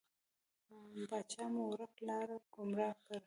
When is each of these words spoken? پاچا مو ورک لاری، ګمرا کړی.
پاچا 1.09 1.43
مو 1.53 1.63
ورک 1.71 1.95
لاری، 2.07 2.37
ګمرا 2.53 2.89
کړی. 3.03 3.19